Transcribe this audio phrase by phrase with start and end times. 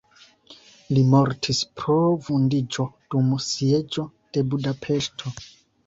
[0.97, 1.99] Li mortis pro
[2.29, 5.41] vundiĝo dum sieĝo de Budapeŝto.